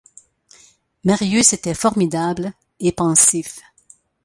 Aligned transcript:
Marius 1.03 1.53
était 1.53 1.75
formidable 1.75 2.53
et 2.79 2.91
pensif. 2.91 3.59